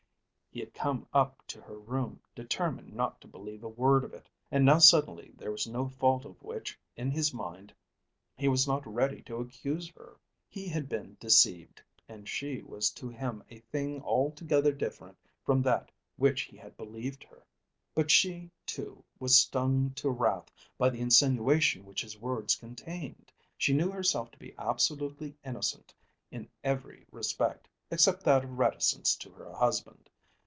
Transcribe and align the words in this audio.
He 0.53 0.59
had 0.59 0.73
come 0.73 1.07
up 1.13 1.41
to 1.47 1.61
her 1.61 1.77
room 1.79 2.19
determined 2.35 2.91
not 2.93 3.21
to 3.21 3.27
believe 3.29 3.63
a 3.63 3.69
word 3.69 4.03
of 4.03 4.13
it. 4.13 4.27
And 4.51 4.65
now, 4.65 4.79
suddenly, 4.79 5.31
there 5.37 5.49
was 5.49 5.65
no 5.65 5.87
fault 5.87 6.25
of 6.25 6.43
which 6.43 6.77
in 6.97 7.09
his 7.09 7.33
mind 7.33 7.71
he 8.35 8.49
was 8.49 8.67
not 8.67 8.85
ready 8.85 9.21
to 9.21 9.37
accuse 9.37 9.87
her. 9.91 10.17
He 10.49 10.67
had 10.67 10.89
been 10.89 11.15
deceived, 11.21 11.81
and 12.09 12.27
she 12.27 12.63
was 12.63 12.89
to 12.95 13.07
him 13.07 13.41
a 13.49 13.59
thing 13.59 14.01
altogether 14.01 14.73
different 14.73 15.17
from 15.45 15.61
that 15.61 15.89
which 16.17 16.41
he 16.41 16.57
had 16.57 16.75
believed 16.75 17.23
her. 17.23 17.45
But 17.95 18.11
she, 18.11 18.51
too, 18.65 19.05
was 19.19 19.37
stung 19.39 19.91
to 19.91 20.09
wrath 20.09 20.51
by 20.77 20.89
the 20.89 20.99
insinuation 20.99 21.85
which 21.85 22.01
his 22.01 22.17
words 22.17 22.57
contained. 22.57 23.31
She 23.57 23.71
knew 23.73 23.89
herself 23.89 24.31
to 24.31 24.37
be 24.37 24.53
absolutely 24.57 25.33
innocent 25.45 25.93
in 26.29 26.49
every 26.61 27.05
respect, 27.09 27.69
except 27.89 28.25
that 28.25 28.43
of 28.43 28.59
reticence 28.59 29.15
to 29.15 29.29
her 29.31 29.49
husband. 29.53 30.09